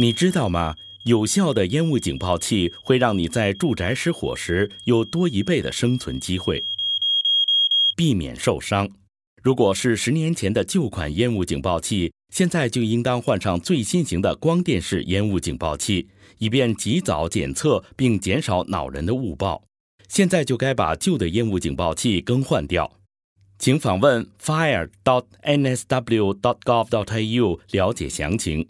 [0.00, 0.76] 你知道吗？
[1.04, 6.64] 有效的烟雾警报器会让你在住宅失火时有多一倍的生存机会，
[7.94, 8.88] 避免受伤。
[9.42, 16.08] 如果是十年前的旧款烟雾警报器，现在就应当换上最新型的光电式烟雾警报器，
[16.38, 19.62] 以便及早检测并减少恼人的误报。
[20.08, 22.90] 现在就该把旧的烟雾警报器更换掉。
[23.58, 28.66] 请访问 fire dot nsw dot gov dot au 了解详情。